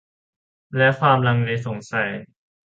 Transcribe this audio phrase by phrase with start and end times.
[0.77, 2.09] และความลังเลสงสัย